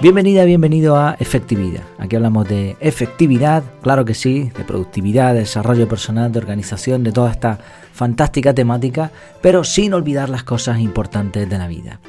[0.00, 1.82] Bienvenida, bienvenido a Efectividad.
[1.98, 7.10] Aquí hablamos de efectividad, claro que sí, de productividad, de desarrollo personal, de organización, de
[7.10, 7.58] toda esta
[7.92, 9.10] fantástica temática,
[9.42, 12.00] pero sin olvidar las cosas importantes de la vida.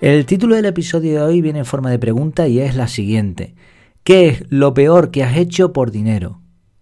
[0.00, 3.54] El título del episodio de hoy viene en forma de pregunta y es la siguiente.
[4.02, 6.40] ¿Qué es lo peor que has hecho por dinero?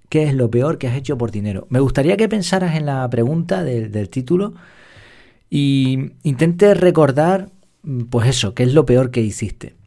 [0.08, 1.66] ¿Qué es lo peor que has hecho por dinero?
[1.68, 4.54] Me gustaría que pensaras en la pregunta del, del título
[5.50, 7.50] y intentes recordar,
[8.08, 9.79] pues eso, qué es lo peor que hiciste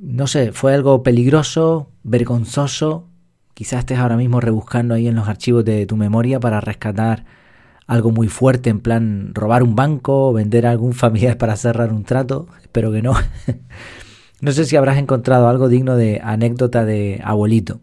[0.00, 3.06] no sé, fue algo peligroso, vergonzoso.
[3.52, 7.26] Quizás estés ahora mismo rebuscando ahí en los archivos de tu memoria para rescatar
[7.86, 12.04] algo muy fuerte, en plan robar un banco, vender a algún familiar para cerrar un
[12.04, 12.48] trato.
[12.62, 13.12] Espero que no.
[14.40, 17.80] no sé si habrás encontrado algo digno de anécdota de abuelito.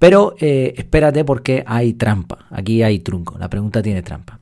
[0.00, 2.46] Pero eh, espérate porque hay trampa.
[2.50, 3.38] Aquí hay trunco.
[3.38, 4.40] La pregunta tiene trampa.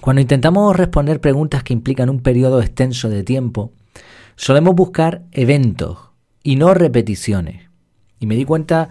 [0.00, 3.72] Cuando intentamos responder preguntas que implican un periodo extenso de tiempo,
[4.36, 6.13] solemos buscar eventos
[6.44, 7.68] y no repeticiones.
[8.20, 8.90] Y me di cuenta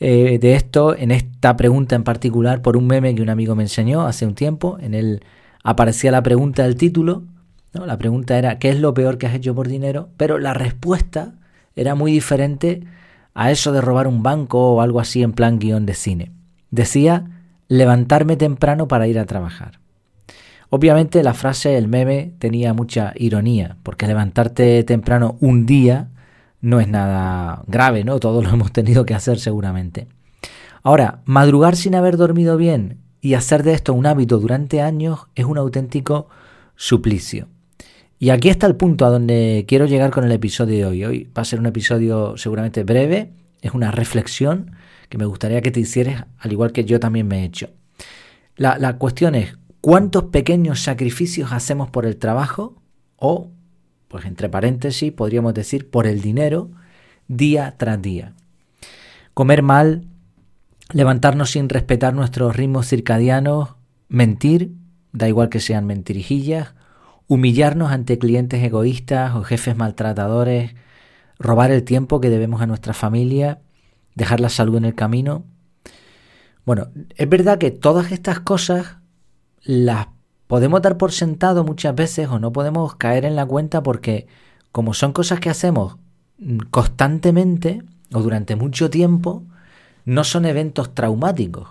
[0.00, 3.62] eh, de esto en esta pregunta en particular por un meme que un amigo me
[3.62, 4.78] enseñó hace un tiempo.
[4.80, 5.22] En él
[5.62, 7.22] aparecía la pregunta del título.
[7.74, 7.86] ¿no?
[7.86, 10.08] La pregunta era ¿qué es lo peor que has hecho por dinero?
[10.16, 11.34] Pero la respuesta
[11.76, 12.82] era muy diferente
[13.34, 16.32] a eso de robar un banco o algo así en plan guion de cine.
[16.70, 19.78] Decía levantarme temprano para ir a trabajar.
[20.70, 26.08] Obviamente la frase, el meme, tenía mucha ironía, porque levantarte temprano un día
[26.64, 28.18] no es nada grave, ¿no?
[28.18, 30.08] Todos lo hemos tenido que hacer seguramente.
[30.82, 35.44] Ahora, madrugar sin haber dormido bien y hacer de esto un hábito durante años es
[35.44, 36.28] un auténtico
[36.74, 37.48] suplicio.
[38.18, 41.04] Y aquí está el punto a donde quiero llegar con el episodio de hoy.
[41.04, 44.72] Hoy va a ser un episodio seguramente breve, es una reflexión
[45.10, 47.68] que me gustaría que te hicieras, al igual que yo también me he hecho.
[48.56, 52.80] La, la cuestión es, ¿cuántos pequeños sacrificios hacemos por el trabajo
[53.16, 53.50] o
[54.08, 56.70] pues entre paréntesis podríamos decir por el dinero
[57.28, 58.32] día tras día.
[59.34, 60.06] Comer mal,
[60.92, 63.74] levantarnos sin respetar nuestros ritmos circadianos,
[64.08, 64.72] mentir,
[65.12, 66.74] da igual que sean mentirijillas,
[67.26, 70.74] humillarnos ante clientes egoístas o jefes maltratadores,
[71.38, 73.60] robar el tiempo que debemos a nuestra familia,
[74.14, 75.44] dejar la salud en el camino.
[76.64, 78.96] Bueno, es verdad que todas estas cosas
[79.62, 80.06] las
[80.54, 84.28] podemos dar por sentado muchas veces o no podemos caer en la cuenta porque
[84.70, 85.96] como son cosas que hacemos
[86.70, 87.82] constantemente
[88.12, 89.42] o durante mucho tiempo,
[90.04, 91.70] no son eventos traumáticos.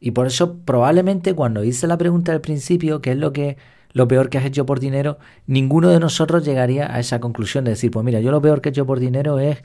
[0.00, 3.56] Y por eso probablemente cuando hice la pregunta al principio, ¿qué es lo que
[3.92, 5.18] lo peor que has hecho por dinero?
[5.46, 8.70] Ninguno de nosotros llegaría a esa conclusión de decir, pues mira, yo lo peor que
[8.70, 9.62] he hecho por dinero es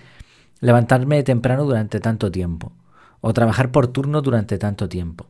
[0.59, 2.71] levantarme temprano durante tanto tiempo
[3.19, 5.25] o trabajar por turno durante tanto tiempo.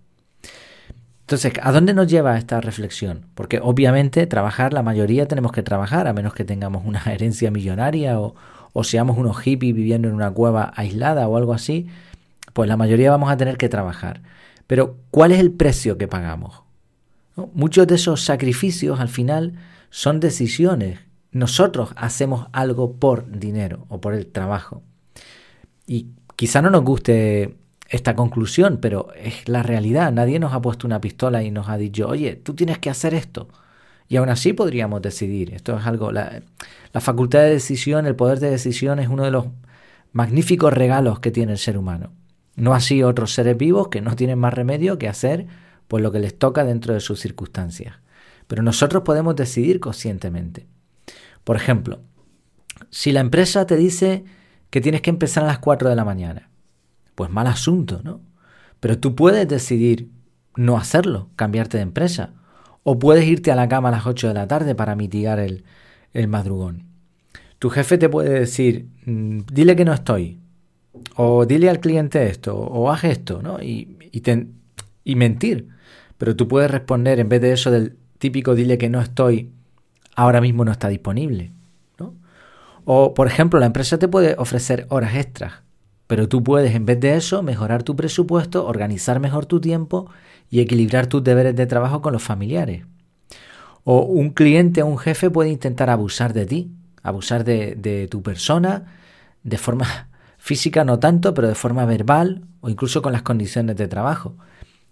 [1.30, 3.28] Entonces, ¿a dónde nos lleva esta reflexión?
[3.36, 8.20] Porque obviamente trabajar, la mayoría tenemos que trabajar, a menos que tengamos una herencia millonaria
[8.20, 8.34] o,
[8.82, 11.86] seamos unos hippies viviendo en una cueva aislada o algo así,
[12.54, 14.24] pues la mayoría vamos a tener que trabajar.
[14.66, 16.64] Pero, ¿cuál es el precio que pagamos?
[17.54, 19.54] Muchos de esos sacrificios al final
[19.92, 20.98] son decisiones.
[21.32, 24.82] Nosotros hacemos algo por dinero o por el trabajo.
[25.86, 27.59] Y quizá no nos guste
[27.90, 30.12] esta conclusión, pero es la realidad.
[30.12, 33.14] Nadie nos ha puesto una pistola y nos ha dicho, oye, tú tienes que hacer
[33.14, 33.50] esto.
[34.08, 35.54] Y aún así podríamos decidir.
[35.54, 36.42] Esto es algo, la,
[37.00, 39.48] facultad de decisión, el poder de decisión es uno de los
[40.12, 42.12] magníficos regalos que tiene el ser humano.
[42.56, 45.48] No así otros seres vivos que no tienen más remedio que hacer
[45.88, 47.96] pues lo que les toca dentro de sus circunstancias.
[48.48, 50.68] Pero nosotros podemos decidir conscientemente.
[51.44, 52.00] Por ejemplo,
[52.92, 54.24] si la empresa te dice
[54.70, 56.49] que tienes que empezar a las 4 de la mañana
[57.20, 58.22] pues mal asunto, ¿no?
[58.80, 60.10] Pero tú puedes decidir
[60.56, 62.32] no hacerlo, cambiarte de empresa.
[62.84, 65.66] O puedes irte a la cama a las 8 de la tarde para mitigar el,
[66.30, 66.86] madrugón.
[67.60, 70.40] Tu jefe te puede decir, mm, dile que no estoy.
[71.18, 73.62] O dile al cliente esto, o haz esto, ¿no?
[73.62, 73.98] Y,
[75.04, 75.68] y mentir.
[76.18, 79.52] Pero tú puedes responder en vez de eso del típico dile que no estoy,
[80.16, 81.52] ahora mismo no está disponible.
[82.00, 82.16] ¿no?
[82.86, 85.64] O, por ejemplo, la empresa te puede ofrecer horas extras.
[86.10, 90.10] Pero tú puedes, en vez de eso, mejorar tu presupuesto, organizar mejor tu tiempo
[90.50, 92.84] y equilibrar tus deberes de trabajo con los familiares.
[93.84, 96.72] O un cliente o un jefe puede intentar abusar de ti,
[97.04, 98.86] abusar de, tu persona,
[99.44, 100.10] de forma
[100.40, 104.36] física no tanto, pero de forma verbal o incluso con las condiciones de trabajo.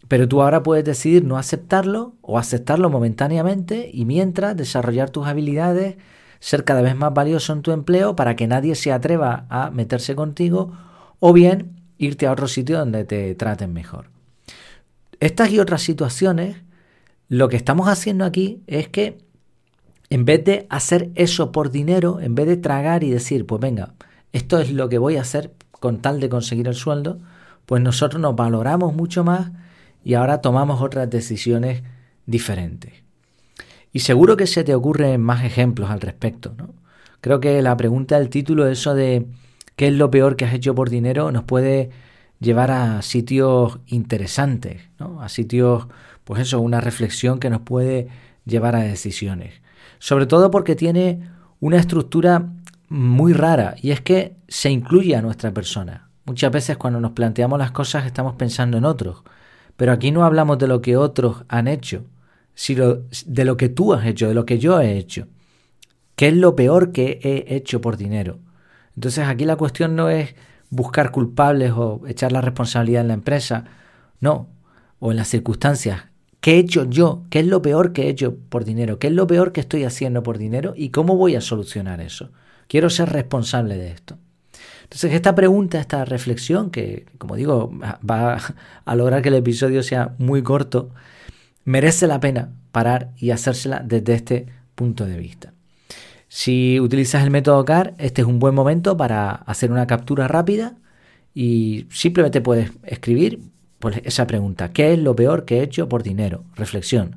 [0.08, 5.96] Pero tú ahora puedes decidir no aceptarlo o aceptarlo momentáneamente y mientras desarrollar tus habilidades,
[6.40, 10.16] ser cada vez más valioso en tu empleo para que nadie se atreva a meterse
[10.16, 10.74] contigo
[11.20, 14.10] o bien irte a otro sitio donde te traten mejor.
[15.20, 16.58] Estas y otras situaciones,
[17.28, 19.18] lo que estamos haciendo aquí es que
[20.10, 23.94] en vez de hacer eso por dinero, en vez de tragar y decir, pues venga,
[24.32, 27.20] esto es lo que voy a hacer con tal de conseguir el sueldo,
[27.66, 29.52] pues nosotros nos valoramos mucho más
[30.04, 31.84] y ahora tomamos otras decisiones
[32.26, 32.94] diferentes.
[33.92, 36.54] Y seguro que se te ocurren más ejemplos al respecto.
[36.58, 36.74] ¿no?
[37.20, 39.26] Creo que la pregunta del título, eso de
[39.78, 41.92] qué es lo peor que has hecho por dinero, nos puede
[42.40, 45.22] llevar a sitios interesantes, ¿no?
[45.22, 45.88] a sitios,
[46.26, 48.10] pues eso, una reflexión que nos puede
[48.46, 49.54] llevar a decisiones.
[50.00, 51.30] Sobre todo porque tiene
[51.60, 52.50] una estructura
[52.90, 56.10] muy rara y es que se incluye a nuestra persona.
[56.26, 59.24] Muchas veces cuando nos planteamos las cosas estamos pensando en otros,
[59.76, 62.04] pero aquí no hablamos de lo que otros han hecho,
[62.56, 62.98] sino
[63.28, 65.28] de lo que tú has hecho, de lo que yo he hecho.
[66.16, 68.40] ¿Qué es lo peor que he hecho por dinero?
[68.98, 70.34] Entonces aquí la cuestión no es
[70.72, 73.66] buscar culpables o echar la responsabilidad en la empresa,
[74.20, 74.50] no,
[74.98, 76.06] o en las circunstancias.
[76.42, 77.24] ¿Qué he hecho yo?
[77.30, 78.98] ¿Qué es lo peor que he hecho por dinero?
[78.98, 80.74] ¿Qué es lo peor que estoy haciendo por dinero?
[80.76, 82.32] ¿Y cómo voy a solucionar eso?
[82.68, 84.18] Quiero ser responsable de esto.
[84.82, 87.72] Entonces, esta pregunta, esta reflexión, que como digo,
[88.10, 88.40] va
[88.84, 90.90] a lograr que el episodio sea muy corto,
[91.66, 95.54] merece la pena parar y hacérsela desde este punto de vista.
[96.38, 100.78] Si utilizas el método CAR, este es un buen momento para hacer una captura rápida
[101.34, 103.40] y simplemente puedes escribir
[103.80, 104.72] pues, esa pregunta.
[104.72, 106.44] ¿Qué es lo peor que he hecho por dinero?
[106.56, 107.16] Reflexión.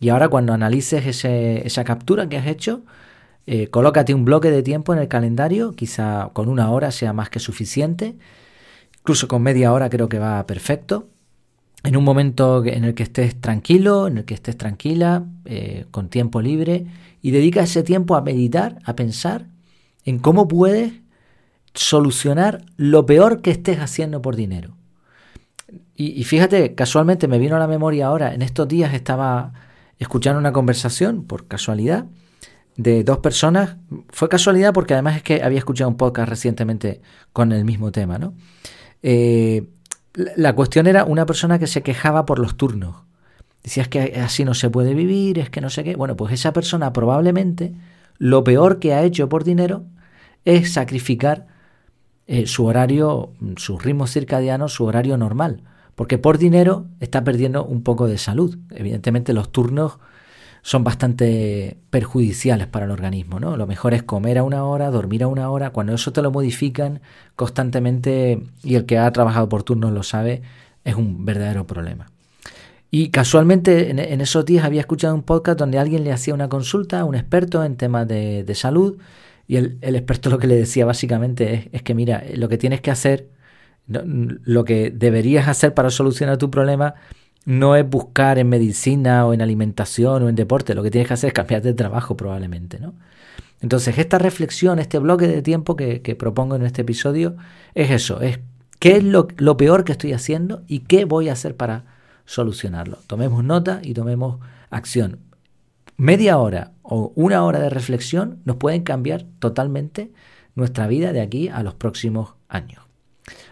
[0.00, 2.86] Y ahora cuando analices esa captura que has hecho,
[3.46, 7.28] eh, colócate un bloque de tiempo en el calendario, quizá con una hora sea más
[7.28, 8.16] que suficiente,
[9.00, 11.10] incluso con media hora creo que va perfecto.
[11.84, 16.08] En un momento en el que estés tranquilo, en el que estés tranquila, eh, con
[16.08, 16.86] tiempo libre,
[17.22, 19.46] y dedica ese tiempo a meditar, a pensar
[20.04, 20.92] en cómo puedes
[21.74, 24.76] solucionar lo peor que estés haciendo por dinero.
[25.94, 29.52] Y, fíjate, casualmente me vino a la memoria ahora, en estos días estaba
[29.98, 32.06] escuchando una conversación, por casualidad,
[32.76, 33.76] de dos personas.
[34.10, 37.00] Fue casualidad porque además es que había escuchado un podcast recientemente
[37.32, 38.34] con el mismo tema, ¿no?
[39.02, 39.68] Eh,
[40.36, 42.96] la cuestión era una persona que se quejaba por los turnos.
[43.62, 45.94] Decía es que así no se puede vivir, es que no sé qué.
[45.94, 47.74] Bueno, pues esa persona probablemente
[48.18, 49.84] lo peor que ha hecho por dinero
[50.44, 51.46] es sacrificar
[52.26, 55.62] eh, su horario, su ritmo circadiano, su horario normal.
[55.94, 58.58] Porque por dinero está perdiendo un poco de salud.
[58.70, 59.98] Evidentemente los turnos
[60.62, 63.56] son bastante perjudiciales para el organismo, ¿no?
[63.56, 65.70] Lo mejor es comer a una hora, dormir a una hora.
[65.70, 67.00] Cuando eso te lo modifican
[67.36, 70.42] constantemente y el que ha trabajado por turnos lo sabe,
[70.84, 72.10] es un verdadero problema.
[72.90, 77.00] Y casualmente en, esos días había escuchado un podcast donde alguien le hacía una consulta
[77.00, 78.98] a un experto en temas de, salud
[79.46, 82.80] y el, experto lo que le decía básicamente es, es que mira, lo que tienes
[82.80, 83.28] que hacer,
[83.86, 86.94] lo que deberías hacer para solucionar tu problema
[87.48, 91.14] no es buscar en medicina o en alimentación o en deporte, lo que tienes que
[91.14, 92.92] hacer es cambiar de trabajo probablemente, ¿no?
[93.62, 97.36] Entonces, esta reflexión, este bloque de tiempo que, propongo en este episodio,
[97.74, 98.40] es eso, es
[98.80, 101.86] qué es lo, lo, peor que estoy haciendo y qué voy a hacer para
[102.26, 102.98] solucionarlo.
[103.06, 105.20] Tomemos nota y tomemos acción.
[105.96, 110.12] Media hora o una hora de reflexión nos pueden cambiar totalmente
[110.54, 112.82] nuestra vida de aquí a los próximos años.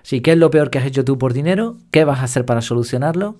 [0.02, 1.78] Así, ¿qué es lo peor que has hecho tú por dinero?
[1.90, 3.38] ¿Qué vas a hacer para solucionarlo?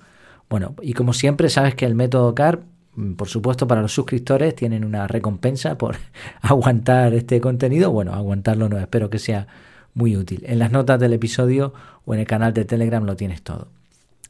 [0.49, 2.63] Bueno, y como siempre sabes que el método CAR,
[2.95, 5.97] mm, por supuesto para los suscriptores, tienen una recompensa por
[6.41, 7.91] aguantar este contenido.
[7.91, 9.47] Bueno, aguantarlo no, espero que sea
[9.95, 10.45] muy útil.
[10.47, 11.73] En las notas del episodio
[12.05, 13.69] o en el canal de Telegram lo tienes todo.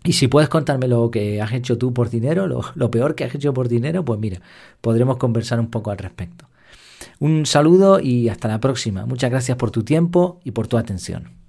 [0.04, 3.24] Y si puedes contarme lo que has hecho tú por dinero, lo, lo peor que
[3.24, 4.40] has hecho por dinero, pues mira,
[4.80, 6.46] podremos conversar un poco al respecto.
[7.18, 9.06] Un saludo y hasta la próxima.
[9.06, 11.45] Muchas gracias por tu tiempo y por tu atención.